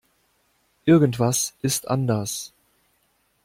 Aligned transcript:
Irgendwas 0.85 1.53
ist 1.61 1.87
anders. 1.87 2.53